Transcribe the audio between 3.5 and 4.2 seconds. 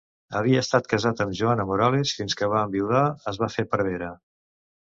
fer prevere.